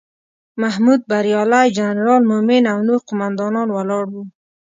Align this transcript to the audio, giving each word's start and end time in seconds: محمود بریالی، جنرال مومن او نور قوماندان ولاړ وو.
محمود 0.61 1.01
بریالی، 1.11 1.67
جنرال 1.77 2.21
مومن 2.29 2.63
او 2.73 2.79
نور 2.87 2.99
قوماندان 3.07 3.67
ولاړ 3.73 4.05
وو. 4.13 4.23